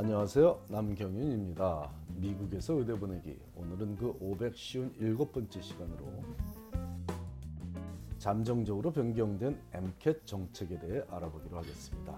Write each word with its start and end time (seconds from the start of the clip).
안녕하세요. 0.00 0.66
남경윤입니다. 0.68 1.92
미국에서 2.18 2.74
의대 2.74 2.96
보내기. 2.96 3.36
오늘은 3.56 3.96
그 3.96 4.16
557번째 4.20 5.60
시간으로 5.60 6.22
잠정적으로 8.16 8.92
변경된 8.92 9.60
MCAT 9.72 10.20
정책에 10.24 10.78
대해 10.78 11.02
알아보기로 11.08 11.56
하겠습니다. 11.56 12.16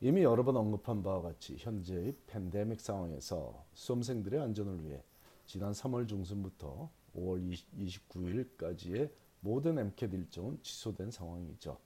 이미 0.00 0.22
여러 0.22 0.42
번 0.42 0.56
언급한 0.56 1.02
바와 1.02 1.20
같이 1.20 1.56
현재의 1.58 2.16
팬데믹 2.26 2.80
상황에서 2.80 3.62
수험생들의 3.74 4.40
안전을 4.40 4.86
위해 4.86 5.02
지난 5.44 5.72
3월 5.72 6.08
중순부터 6.08 6.88
5월 7.14 7.58
29일까지의 7.76 9.10
모든 9.40 9.78
MCAT 9.78 10.16
일정은 10.16 10.58
취소된 10.62 11.10
상황이죠. 11.10 11.76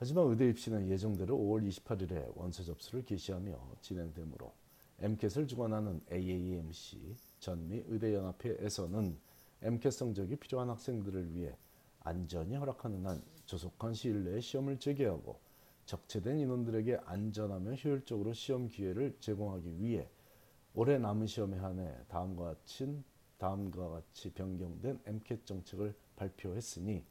하지만 0.00 0.28
의대 0.28 0.48
입시는 0.48 0.88
예정대로 0.88 1.36
5월 1.36 1.68
28일에 1.68 2.30
원서 2.36 2.62
접수를 2.62 3.04
개시하며 3.04 3.78
진행되므로 3.80 4.52
MCAT을 5.00 5.48
주관하는 5.48 6.00
AAMC 6.12 7.16
전미 7.40 7.82
의대연합회에서는 7.88 9.18
MCAT 9.62 9.90
성적이 9.90 10.36
필요한 10.36 10.70
학생들을 10.70 11.34
위해 11.34 11.56
안전이 12.00 12.54
허락하는 12.54 13.04
한 13.04 13.20
조속한 13.44 13.92
시일 13.92 14.22
내에 14.22 14.40
시험을 14.40 14.78
재개하고 14.78 15.40
적체된 15.84 16.38
인원들에게 16.38 17.00
안전하며 17.04 17.74
효율적으로 17.74 18.32
시험 18.34 18.68
기회를 18.68 19.16
제공하기 19.18 19.80
위해 19.80 20.08
올해 20.74 20.96
남은 20.98 21.26
시험에 21.26 21.58
한해 21.58 21.92
다음과 22.06 22.44
같이, 22.44 23.02
다음과 23.38 23.88
같이 23.88 24.32
변경된 24.32 25.00
MCAT 25.06 25.44
정책을 25.44 25.92
발표했으니 26.14 27.04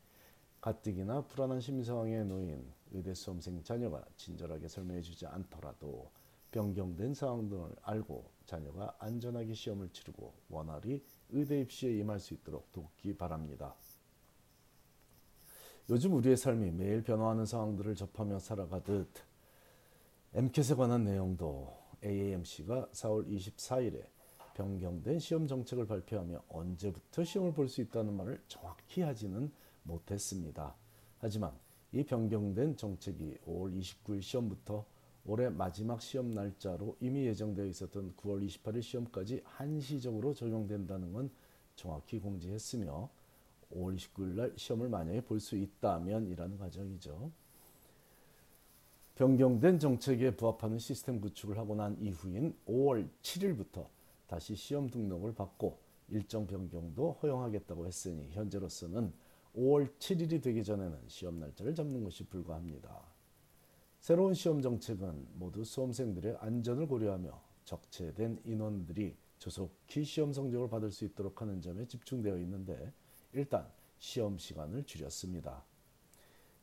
가뜩이나 0.62 1.22
불안한 1.28 1.60
심리 1.62 1.84
상황에 1.84 2.24
놓인 2.24 2.72
의대 2.92 3.14
수험생 3.14 3.64
자녀가 3.64 4.04
친절하게 4.16 4.68
설명해 4.68 5.02
주지 5.02 5.26
않더라도 5.26 6.12
변경된 6.52 7.14
상황 7.14 7.50
등을 7.50 7.76
알고 7.82 8.32
자녀가 8.46 8.96
안전하게 9.00 9.54
시험을 9.54 9.90
치르고 9.90 10.34
원활히 10.50 11.04
의대 11.30 11.60
입시에 11.62 11.98
임할 11.98 12.20
수 12.20 12.34
있도록 12.34 12.72
돕기 12.72 13.18
바랍니다. 13.18 13.76
요즘 15.90 16.14
우리의 16.16 16.36
삶이 16.36 16.72
매일 16.72 17.04
변화하는 17.04 17.46
상황들을 17.46 17.96
접하며 17.96 18.40
살아가듯 18.40 19.08
MCAT에 20.34 20.76
관한 20.76 21.04
내용도 21.04 21.74
AAMC가 22.04 22.90
4월 22.92 23.28
24일에 23.28 24.06
변경된 24.54 25.20
시험 25.20 25.48
정책을 25.48 25.86
발표하며 25.86 26.44
언제부터 26.50 27.24
시험을 27.24 27.54
볼 27.54 27.68
수 27.70 27.82
있다는 27.82 28.14
말을 28.16 28.42
정확히 28.48 29.02
하지는 29.02 29.52
못했습니다. 29.88 30.76
하지만 31.20 31.52
이 31.92 32.04
변경된 32.04 32.76
정책이 32.78 33.38
5월 33.48 33.80
29일 33.80 34.22
시험부터 34.22 34.86
올해 35.26 35.50
마지막 35.50 36.02
시험 36.02 36.34
날짜로 36.34 36.96
이미 37.00 37.26
예정되어 37.28 37.66
있었던 37.66 38.14
9월 38.16 38.46
28일 38.48 38.82
시험까지 38.82 39.42
한시적으로 39.44 40.34
적용된다는 40.34 41.12
건 41.12 41.30
정확히 41.76 42.20
공지했으며 42.20 43.10
5월 43.74 43.96
29일 43.98 44.36
날 44.36 44.54
시험을 44.56 44.90
만약에 44.90 45.22
볼 45.22 45.40
수 45.40 45.58
있다면 45.58 46.28
이라는 46.28 46.58
과정이죠. 46.58 47.32
변경된 49.16 49.80
정책에 49.80 50.36
부합하는 50.36 50.78
시스템 50.78 51.20
구축을 51.20 51.58
하고 51.58 51.76
난 51.76 51.98
이후인 52.00 52.56
5월 52.68 53.10
7일부터 53.22 53.88
다시 54.28 54.56
시험 54.56 54.90
등록을 54.90 55.34
받고 55.34 55.80
일정 56.10 56.46
변경도 56.46 57.18
허용하겠다고 57.22 57.88
했으니 57.88 58.30
현재로서는 58.32 59.12
5월 59.58 59.92
7일이 59.98 60.42
되기 60.42 60.64
전에는 60.64 61.00
시험 61.08 61.40
날짜를 61.40 61.74
잡는 61.74 62.04
것이 62.04 62.24
불가합니다. 62.26 63.04
새로운 64.00 64.36
시험 64.36 64.62
정책은 64.62 65.28
모두 65.34 65.64
수험생들의 65.64 66.38
안전을 66.40 66.88
고려하며 66.88 67.42
적체된 67.66 68.42
인원들이 68.46 69.16
조속히 69.40 70.04
시험 70.04 70.32
성적을 70.32 70.70
받을 70.70 70.92
수 70.92 71.06
있도록 71.06 71.42
하는 71.42 71.60
점에 71.60 71.86
집중되어 71.88 72.38
있는데 72.40 72.94
일단 73.34 73.68
시험 73.98 74.38
시간을 74.38 74.84
줄였습니다. 74.84 75.66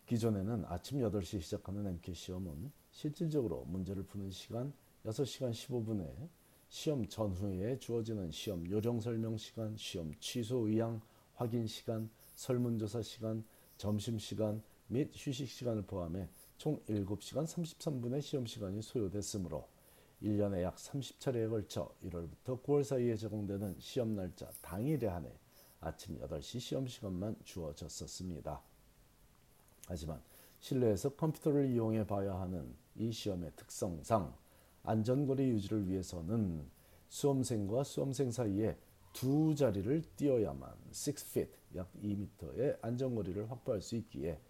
기존에는 0.06 0.64
아침 0.66 1.00
8시 1.00 1.40
시작하는 1.40 1.86
MK 1.86 2.14
시험은 2.14 2.70
실질적으로 2.92 3.64
문제를 3.64 4.04
푸는 4.04 4.30
시간 4.30 4.72
6시간 5.04 5.50
15분에 5.50 6.28
시험 6.68 7.06
전후에 7.06 7.78
주어지는 7.78 8.30
시험 8.30 8.68
요령 8.68 9.00
설명 9.00 9.36
시간, 9.36 9.76
시험 9.76 10.14
취소 10.20 10.68
의향 10.68 11.00
확인 11.34 11.66
시간, 11.66 12.08
설문조사 12.34 13.02
시간, 13.02 13.44
점심 13.76 14.18
시간 14.18 14.62
및 14.88 15.10
휴식 15.14 15.48
시간을 15.48 15.82
포함해 15.82 16.28
총 16.56 16.80
7시간 16.86 17.44
33분의 17.44 18.22
시험 18.22 18.46
시간이 18.46 18.82
소요됐으므로 18.82 19.68
1년에 20.22 20.62
약 20.62 20.76
30차례에 20.76 21.50
걸쳐 21.50 21.94
1월부터 22.02 22.62
9월 22.62 22.84
사이에 22.84 23.16
제공되는 23.16 23.76
시험 23.78 24.14
날짜 24.14 24.50
당일에 24.62 25.06
한해 25.06 25.30
아침 25.80 26.18
8시 26.18 26.60
시험 26.60 26.86
시간만 26.86 27.36
주어졌었습니다. 27.44 28.62
하지만 29.86 30.22
실내에서 30.60 31.10
컴퓨터를 31.10 31.70
이용해 31.70 32.06
봐야 32.06 32.40
하는 32.40 32.74
이 32.96 33.12
시험의 33.12 33.52
특성상 33.56 34.34
안전거리 34.82 35.50
유지를 35.50 35.86
위해서는 35.88 36.70
수험생과 37.08 37.84
수험생 37.84 38.30
사이에 38.30 38.78
두 39.14 39.54
자리를 39.54 40.02
뛰어야만 40.16 40.74
6feet 40.90 41.48
약 41.76 41.88
2m의 42.02 42.76
안전거리를 42.82 43.48
확보할 43.48 43.80
수 43.80 43.94
있기에 43.96 44.40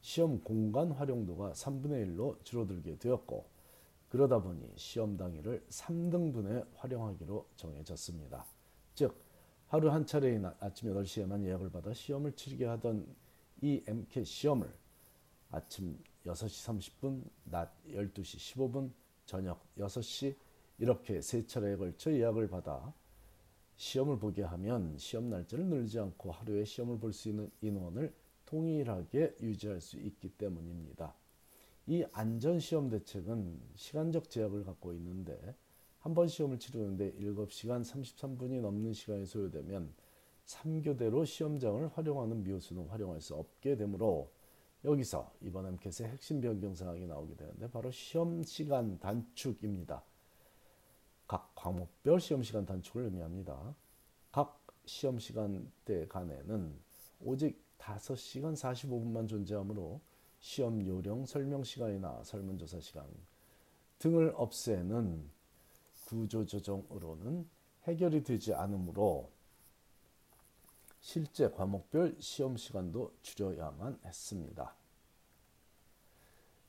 시험 0.00 0.42
공간 0.42 0.90
활용도가 0.90 1.52
3분의 1.52 2.16
1로 2.16 2.42
줄어들게 2.42 2.98
되었고 2.98 3.46
그러다 4.08 4.40
보니 4.40 4.72
시험 4.76 5.18
당일을 5.18 5.62
3등분에 5.68 6.66
활용하기로 6.76 7.46
정해졌습니다. 7.56 8.46
즉 8.94 9.22
하루 9.68 9.90
한 9.90 10.06
차례인 10.06 10.46
아침 10.60 10.94
8시에만 10.94 11.44
예약을 11.44 11.70
받아 11.70 11.92
시험을 11.92 12.32
치르게 12.32 12.64
하던 12.64 13.06
이 13.60 13.82
MCAT 13.86 14.24
시험을 14.24 14.72
아침 15.50 15.98
6시 16.24 17.00
30분, 17.00 17.22
낮 17.44 17.70
12시 17.88 18.56
15분, 18.56 18.90
저녁 19.26 19.60
6시 19.76 20.34
이렇게 20.78 21.20
세 21.20 21.46
차례에 21.46 21.76
걸쳐 21.76 22.10
예약을 22.12 22.48
받아 22.48 22.94
시험을 23.76 24.18
보게 24.18 24.42
하면 24.42 24.96
시험 24.98 25.28
날짜를 25.30 25.66
늘리지 25.66 25.98
않고 25.98 26.30
하루에 26.32 26.64
시험을 26.64 26.98
볼 26.98 27.12
수 27.12 27.28
있는 27.28 27.50
인원을 27.60 28.12
동일하게 28.46 29.36
유지할 29.40 29.80
수 29.80 29.98
있기 29.98 30.30
때문입니다. 30.30 31.14
이 31.86 32.04
안전시험 32.12 32.88
대책은 32.90 33.60
시간적 33.76 34.30
제약을 34.30 34.64
갖고 34.64 34.92
있는데 34.94 35.54
한 36.00 36.14
번 36.14 36.28
시험을 36.28 36.58
치르는데 36.60 37.14
7시간 37.14 37.84
33분이 37.84 38.60
넘는 38.60 38.92
시간이 38.92 39.26
소요되면 39.26 39.92
3교대로 40.46 41.26
시험장을 41.26 41.88
활용하는 41.88 42.44
미호수는 42.44 42.86
활용할 42.86 43.20
수 43.20 43.34
없게 43.34 43.76
되므로 43.76 44.30
여기서 44.84 45.32
이번 45.40 45.66
MCAT의 45.66 46.10
핵심 46.10 46.40
변경 46.40 46.72
사항이 46.74 47.06
나오게 47.06 47.34
되는데 47.34 47.68
바로 47.68 47.90
시험 47.90 48.44
시간 48.44 49.00
단축입니다. 49.00 50.04
각 51.26 51.52
과목별 51.54 52.20
시험 52.20 52.42
시간 52.42 52.64
단축을 52.64 53.04
의미합니다. 53.04 53.74
각 54.30 54.64
시험 54.84 55.18
시간대 55.18 56.06
간에는 56.08 56.78
오직 57.20 57.60
5시간 57.78 58.54
45분만 58.54 59.28
존재하므로 59.28 60.00
시험 60.38 60.84
요령 60.84 61.26
설명 61.26 61.64
시간이나 61.64 62.22
설문조사 62.24 62.80
시간 62.80 63.06
등을 63.98 64.32
없애는 64.36 65.30
구조조정으로는 66.06 67.48
해결이 67.84 68.22
되지 68.22 68.54
않으므로 68.54 69.30
실제 71.00 71.50
과목별 71.50 72.16
시험 72.20 72.56
시간도 72.56 73.16
줄여야만 73.22 74.00
했습니다. 74.04 74.74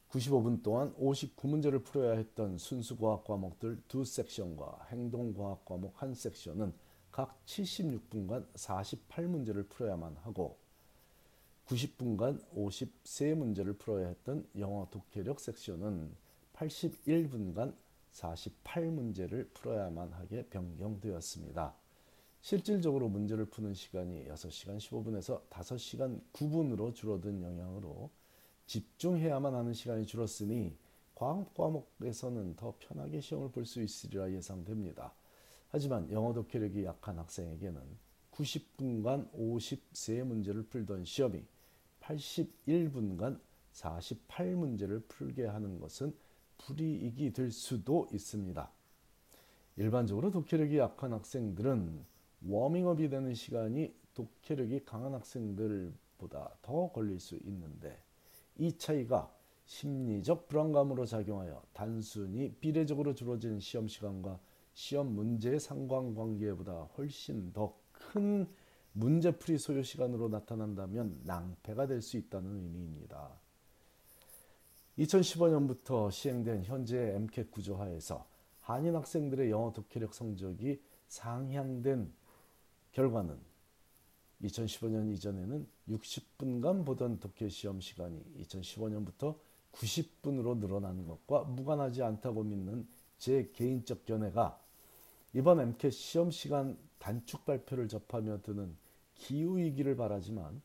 95분 0.10 0.64
동안 0.64 0.94
59문제를 0.96 1.84
풀어야 1.84 2.18
했던 2.18 2.58
순수과학 2.58 3.26
과목들 3.26 3.82
두 3.88 4.06
섹션과 4.06 4.88
행동과학 4.90 5.66
과목 5.66 6.02
한 6.02 6.14
섹션은 6.14 6.74
각 7.12 7.38
76분간 7.46 8.46
48문제를 8.54 9.68
풀어야만 9.70 10.16
하고 10.24 10.58
90분간 11.68 12.42
53문제를 12.56 13.78
풀어야 13.78 14.08
했던 14.08 14.48
영어 14.58 14.88
독해력 14.90 15.40
섹션은 15.40 16.16
81분간 16.54 17.76
48문제를 18.14 19.54
풀어야만 19.54 20.14
하게 20.14 20.46
변경되었습니다. 20.48 21.76
실질적으로 22.40 23.10
문제를 23.10 23.46
푸는 23.46 23.74
시간이 23.74 24.26
6시간 24.30 24.78
15분에서 24.78 25.42
5시간 25.50 26.22
9분으로 26.32 26.96
줄어든 26.96 27.42
영향으로 27.42 28.10
집중해야만 28.68 29.56
하는 29.56 29.74
시간이 29.74 30.06
줄었으니 30.06 30.76
과학 31.16 31.54
과목에서는 31.56 32.56
더 32.58 32.76
편하게 32.80 33.22
시험을 33.22 33.52
볼 33.52 33.66
수 33.66 33.82
있으리라 33.82 34.32
예상됩니다. 34.32 35.14
하지만 35.70 36.12
영어 36.12 36.34
독해력이 36.34 36.86
약한 36.86 37.18
학생에게는 37.18 37.82
90분간 38.32 39.32
53문제를 39.34 40.70
풀던 40.70 41.06
시험이 41.06 41.44
81분간 42.02 43.40
48문제를 43.74 45.08
풀게 45.08 45.46
하는 45.46 45.80
것은 45.80 46.16
불이익이 46.60 47.34
될 47.34 47.52
수도 47.52 48.08
있습니다. 48.12 48.72
일반적으로 49.78 50.32
독해력이 50.32 50.78
약한 50.78 51.14
학생들은 51.14 52.06
워밍업이 52.48 53.10
되는 53.10 53.34
시간이 53.34 53.94
독해력이 54.14 54.86
강한 54.86 55.14
학생들보다 55.14 56.58
더 56.62 56.92
걸릴 56.92 57.20
수 57.20 57.36
있는데 57.36 58.07
이 58.58 58.78
차이가 58.78 59.34
심리적 59.66 60.48
불안감으로 60.48 61.06
작용하여 61.06 61.62
단순히 61.74 62.52
비례적으로 62.60 63.14
주어진 63.14 63.60
시험 63.60 63.88
시간과 63.88 64.40
시험 64.74 65.14
문제의 65.14 65.60
상관관계보다 65.60 66.84
훨씬 66.98 67.52
더 67.54 67.88
큰 68.12 68.48
문제풀이 68.94 69.58
소요 69.58 69.84
시간으로 69.84 70.30
나타난다면 70.30 71.22
낭패가 71.24 71.88
될 71.88 72.02
수 72.02 72.18
있다는 72.18 72.64
의미입니다. 72.64 73.40
2015년부터 74.98 76.12
시행된 76.12 76.64
현재 76.64 76.98
MCAT 77.16 77.52
구조하에서 77.52 78.28
한인 78.62 78.96
학생들의 78.96 79.52
영어 79.52 79.72
독해력 79.72 80.14
성적이 80.14 80.82
상향된 81.08 82.12
결과는 82.92 83.38
2015년 84.42 85.12
이전에는 85.14 85.68
60분간 85.90 86.86
보던 86.86 87.20
독해 87.20 87.50
시험 87.50 87.80
시간이 87.80 88.22
2015년부터 88.42 89.38
90분으로 89.72 90.58
늘어나는 90.58 91.08
것과 91.08 91.44
무관하지 91.44 92.04
않다고 92.04 92.44
믿는 92.44 92.88
제 93.18 93.50
개인적 93.54 94.06
견해가 94.06 94.60
이번 95.34 95.60
MCAT 95.60 95.92
시험 95.92 96.32
시간 96.32 96.78
단축 97.00 97.46
발표를 97.46 97.88
접하며 97.88 98.42
드는 98.42 98.76
기후이기를 99.16 99.96
바라지만 99.96 100.62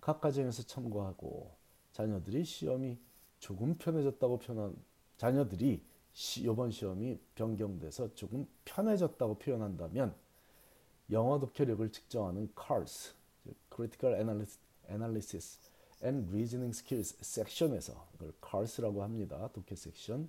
각 0.00 0.20
가정에서 0.20 0.62
참고하고 0.62 1.52
자녀들이 1.92 2.44
시험이 2.44 2.98
조금 3.38 3.76
편해졌다고 3.76 4.38
표현 4.38 4.76
자녀들이 5.16 5.82
시, 6.12 6.42
이번 6.42 6.70
시험이 6.70 7.18
변경돼서 7.34 8.14
조금 8.14 8.46
편해졌다고 8.64 9.38
표현한다면 9.38 10.14
영어 11.10 11.38
독해력을 11.38 11.90
측정하는 11.90 12.52
CARS, 12.56 13.14
Critical 13.78 14.18
Analysis 14.90 15.60
and 16.02 16.28
Reasoning 16.30 16.76
Skills 16.76 17.16
섹션에서 17.20 18.08
그걸 18.12 18.32
CARS라고 18.44 19.04
합니다. 19.04 19.48
독해 19.52 19.76
섹션. 19.76 20.28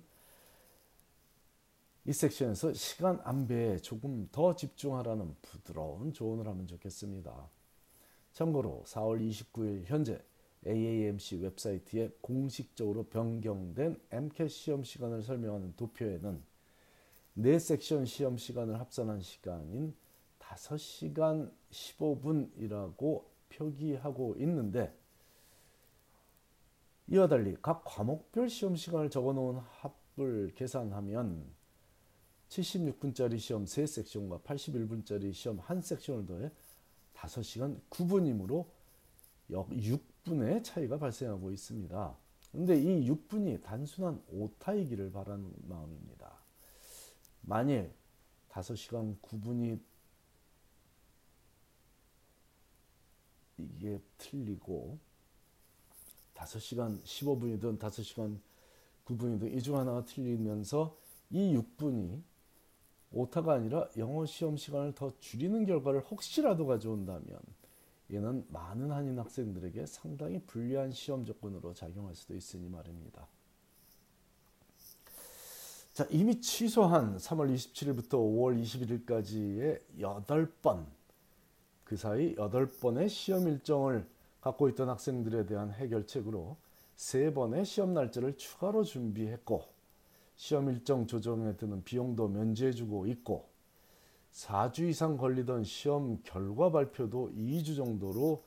이 2.06 2.12
섹션에서 2.12 2.72
시간 2.74 3.20
안배에 3.24 3.78
조금 3.78 4.28
더 4.30 4.54
집중하라는 4.54 5.34
부드러운 5.42 6.12
조언을 6.12 6.46
하면 6.46 6.68
좋겠습니다. 6.68 7.50
참고로 8.32 8.84
4월 8.86 9.20
29일 9.28 9.82
현재 9.86 10.22
AAMC 10.64 11.36
웹사이트에 11.38 12.10
공식적으로 12.20 13.04
변경된 13.04 14.00
MCAT 14.12 14.48
시험 14.48 14.84
시간을 14.84 15.22
설명하는 15.22 15.74
도표에는 15.76 16.40
네 17.34 17.58
섹션 17.58 18.06
시험 18.06 18.36
시간을 18.38 18.78
합산한 18.78 19.22
시간인 19.22 19.94
5시간 20.38 21.52
15분이라고 21.70 23.24
표기하고 23.50 24.36
있는데 24.38 24.96
이와 27.08 27.28
달리 27.28 27.56
각 27.60 27.82
과목별 27.84 28.48
시험 28.48 28.76
시간을 28.76 29.10
적어놓은 29.10 29.58
합을 29.58 30.52
계산하면 30.54 31.44
76분짜리 32.48 33.38
시험 33.38 33.64
3섹션과 33.64 34.42
81분짜리 34.42 35.32
시험 35.32 35.58
1섹션을 35.60 36.26
더해 36.26 36.50
5시간 37.14 37.80
9분이므로 37.90 38.66
약 39.52 39.68
6분의 39.68 40.64
차이가 40.64 40.98
발생하고 40.98 41.50
있습니다. 41.52 42.16
근데 42.52 42.76
이 42.76 43.08
6분이 43.08 43.62
단순한 43.62 44.22
오타이기를 44.28 45.12
바라는 45.12 45.52
마음입니다. 45.68 46.32
만일 47.42 47.92
5시간 48.50 49.20
9분이 49.20 49.80
이게 53.76 54.00
틀리고 54.18 54.98
5시간 56.34 57.02
15분이든 57.02 57.78
5시간 57.78 58.38
9분이든 59.04 59.52
이 59.56 59.60
중 59.62 59.76
하나가 59.76 60.04
틀리면서 60.04 60.96
이 61.30 61.54
6분이 61.54 62.22
오타가 63.12 63.54
아니라 63.54 63.88
영어 63.96 64.24
시험 64.24 64.56
시간을 64.56 64.94
더 64.94 65.12
줄이는 65.18 65.66
결과를 65.66 66.00
혹시라도 66.02 66.66
가져온다면 66.66 67.40
이는 68.08 68.44
많은 68.48 68.90
한인 68.90 69.18
학생들에게 69.18 69.86
상당히 69.86 70.40
불리한 70.46 70.92
시험 70.92 71.24
조건으로 71.24 71.74
작용할 71.74 72.14
수도 72.14 72.34
있으니 72.34 72.68
말입니다. 72.68 73.26
자, 75.92 76.06
이미 76.10 76.40
취소한 76.40 77.16
3월 77.18 77.52
27일부터 77.54 78.10
5월 78.12 78.60
21일까지의 78.62 79.80
8번 80.24 80.86
그 81.90 81.96
사이 81.96 82.36
8번의 82.36 83.08
시험 83.08 83.48
일정을 83.48 84.06
갖고 84.40 84.68
있던 84.68 84.88
학생들에 84.88 85.46
대한 85.46 85.72
해결책으로 85.72 86.56
3번의 86.94 87.64
시험 87.64 87.94
날짜를 87.94 88.36
추가로 88.36 88.84
준비했고 88.84 89.64
시험 90.36 90.70
일정 90.70 91.08
조정에 91.08 91.56
드는 91.56 91.82
비용도 91.82 92.28
면제해주고 92.28 93.08
있고 93.08 93.48
4주 94.30 94.88
이상 94.88 95.16
걸리던 95.16 95.64
시험 95.64 96.22
결과 96.22 96.70
발표도 96.70 97.32
2주 97.36 97.74
정도로 97.74 98.44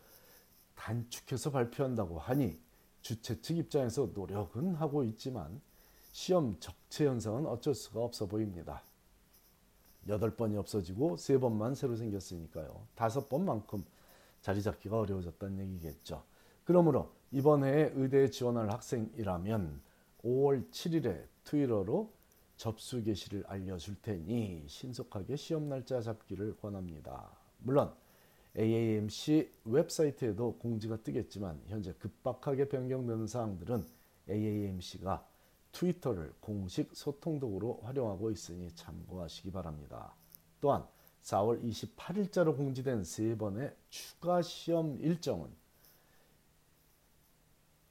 단축해서 0.75 1.51
발표한다고 1.51 2.19
하니 2.19 2.57
주최 3.01 3.42
측 3.42 3.57
입장에서 3.57 4.10
노력은 4.13 4.75
하고 4.75 5.04
있지만 5.04 5.60
시험 6.13 6.57
적체 6.62 7.07
현상은 7.07 7.45
어쩔 7.45 7.75
수가 7.75 8.00
없어 8.00 8.25
보입니다. 8.25 8.84
8번이 10.07 10.57
없어지고 10.57 11.15
3번만 11.15 11.75
새로 11.75 11.95
생겼으니까요. 11.95 12.88
5번만큼 12.95 13.83
자리 14.41 14.61
잡기가 14.61 15.00
어려워졌다는 15.00 15.59
얘기겠죠. 15.59 16.23
그러므로 16.63 17.11
이번 17.31 17.63
해에 17.63 17.91
의대에 17.95 18.29
지원할 18.29 18.69
학생이라면 18.71 19.81
5월 20.23 20.69
7일에 20.69 21.25
트위터로 21.44 22.11
접수 22.55 23.03
개시를 23.03 23.44
알려줄 23.47 23.95
테니 24.01 24.65
신속하게 24.67 25.35
시험 25.35 25.69
날짜 25.69 26.01
잡기를 26.01 26.57
권합니다. 26.57 27.29
물론 27.59 27.91
AAMC 28.57 29.51
웹사이트에도 29.65 30.57
공지가 30.57 30.97
뜨겠지만 30.97 31.59
현재 31.67 31.94
급박하게 31.94 32.69
변경되는 32.69 33.25
사항들은 33.27 33.85
AAMC가 34.30 35.25
트위터를 35.73 36.33
공식 36.39 36.95
소통 36.95 37.39
도구로 37.39 37.81
활용하고 37.83 38.31
있으니 38.31 38.73
참고하시기 38.75 39.51
바랍니다. 39.51 40.15
또한 40.61 40.87
4월 41.23 41.61
28일자로 41.63 42.56
공지된 42.56 43.03
세 43.03 43.35
번의 43.37 43.75
추가 43.89 44.42
시험 44.42 44.97
일정은 44.99 45.49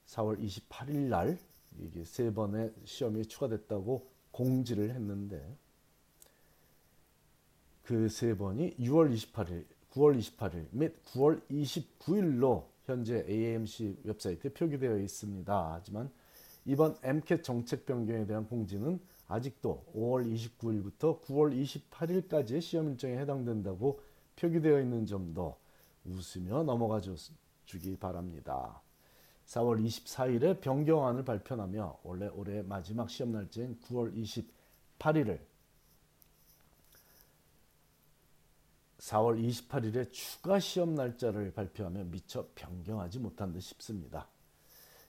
4월 0.06 0.40
28일 0.42 0.96
날 1.08 1.38
이게 1.78 2.04
세 2.04 2.32
번의 2.32 2.72
시험이 2.84 3.26
추가됐다고 3.26 4.10
공지를 4.30 4.90
했는데 4.90 5.56
그세 7.82 8.36
번이 8.36 8.76
6월 8.76 9.12
28일, 9.12 9.66
9월 9.90 10.18
28일 10.18 10.68
및 10.70 11.02
9월 11.06 11.42
29일로 11.50 12.66
현재 12.84 13.24
AMC 13.28 14.00
웹사이트에 14.04 14.52
표기되어 14.52 14.98
있습니다. 14.98 15.72
하지만 15.72 16.10
이번 16.64 16.96
MCAT 17.02 17.42
정책 17.42 17.86
변경에 17.86 18.26
대한 18.26 18.46
공지는 18.46 19.00
아직도 19.26 19.86
5월 19.94 20.30
29일부터 20.32 21.20
9월 21.22 21.90
28일까지의 21.90 22.60
시험 22.60 22.90
일정에 22.90 23.18
해당된다고 23.18 24.00
표기되어 24.36 24.80
있는 24.80 25.06
점도 25.06 25.56
웃으며 26.04 26.62
넘어가 26.62 27.00
주기 27.64 27.96
바랍니다. 27.96 28.82
4월 29.46 29.84
24일에 29.84 30.60
변경안을 30.60 31.24
발표하며 31.24 32.00
원래 32.04 32.28
올해 32.28 32.62
마지막 32.62 33.10
시험 33.10 33.32
날짜인 33.32 33.78
9월 33.80 34.14
28일을 34.98 35.40
4월 38.98 39.44
28일에 39.44 40.12
추가 40.12 40.60
시험 40.60 40.94
날짜를 40.94 41.52
발표하며 41.52 42.04
미처 42.04 42.46
변경하지 42.54 43.18
못한 43.18 43.52
듯 43.52 43.60
싶습니다. 43.60 44.28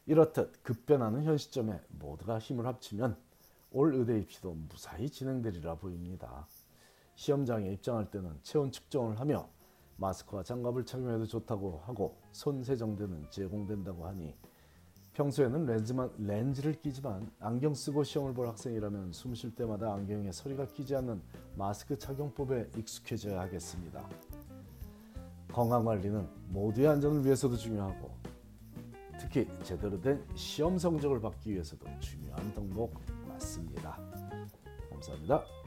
이렇듯 0.05 0.63
급변하는 0.63 1.23
현 1.23 1.37
시점에 1.37 1.79
모두가 1.89 2.39
힘을 2.39 2.65
합치면 2.65 3.15
올 3.71 3.95
의대 3.95 4.19
입시도 4.19 4.53
무사히 4.53 5.09
진행되리라 5.09 5.75
보입니다. 5.75 6.47
시험장에 7.15 7.71
입장할 7.73 8.11
때는 8.11 8.37
체온 8.43 8.71
측정을 8.71 9.19
하며 9.19 9.47
마스크와 9.97 10.43
장갑을 10.43 10.85
착용해도 10.85 11.25
좋다고 11.25 11.81
하고 11.85 12.17
손 12.31 12.63
세정대는 12.63 13.27
제공된다고 13.29 14.05
하니 14.05 14.35
평소에는 15.13 15.65
렌즈만, 15.65 16.11
렌즈를 16.17 16.73
끼지만 16.81 17.31
안경 17.39 17.73
쓰고 17.75 18.03
시험을 18.03 18.33
볼 18.33 18.47
학생이라면 18.47 19.13
숨 19.13 19.35
쉴 19.35 19.53
때마다 19.55 19.93
안경에 19.93 20.31
소리가 20.31 20.65
끼지 20.67 20.95
않는 20.95 21.21
마스크 21.55 21.97
착용법에 21.97 22.71
익숙해져야 22.75 23.41
하겠습니다. 23.41 24.09
건강 25.51 25.85
관리는 25.85 26.27
모두의 26.49 26.87
안전을 26.87 27.23
위해서도 27.23 27.55
중요하고 27.55 28.12
특히 29.23 29.47
제대로 29.63 29.99
된 30.01 30.21
시험 30.35 30.77
성적을 30.77 31.21
받기 31.21 31.51
위해서도 31.53 31.85
중요한 32.01 32.53
덕목 32.53 32.93
맞습니다. 33.29 33.97
감사합니다. 34.91 35.62